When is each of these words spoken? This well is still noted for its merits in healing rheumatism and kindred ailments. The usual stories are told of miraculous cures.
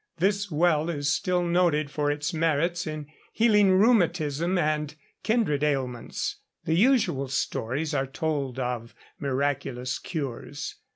This 0.17 0.49
well 0.49 0.89
is 0.89 1.13
still 1.13 1.43
noted 1.43 1.91
for 1.91 2.09
its 2.09 2.33
merits 2.33 2.87
in 2.87 3.05
healing 3.33 3.69
rheumatism 3.73 4.57
and 4.57 4.95
kindred 5.21 5.63
ailments. 5.63 6.37
The 6.65 6.73
usual 6.73 7.27
stories 7.27 7.93
are 7.93 8.07
told 8.07 8.57
of 8.57 8.95
miraculous 9.19 9.99
cures. 9.99 10.77